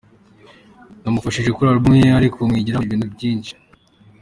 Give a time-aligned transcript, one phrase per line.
[1.01, 3.53] Namufashije kuri album ye ariko mwigiraho ibintu byinshi.